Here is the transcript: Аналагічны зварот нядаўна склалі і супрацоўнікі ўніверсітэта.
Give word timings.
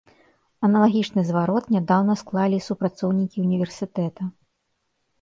Аналагічны 0.67 1.21
зварот 1.29 1.69
нядаўна 1.77 2.17
склалі 2.23 2.55
і 2.63 2.65
супрацоўнікі 2.71 3.37
ўніверсітэта. 3.49 4.21